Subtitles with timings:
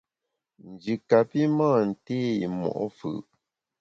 [0.69, 3.09] Nji kapi mâ nté i mo’ fù’.